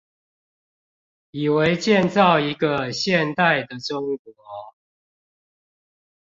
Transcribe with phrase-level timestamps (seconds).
[1.29, 4.33] 以為建造一個現代的中國